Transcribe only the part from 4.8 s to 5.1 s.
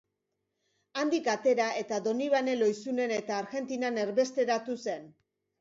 zen.